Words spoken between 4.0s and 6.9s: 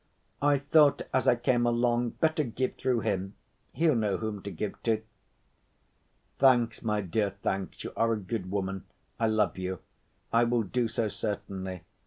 whom to give to." "Thanks,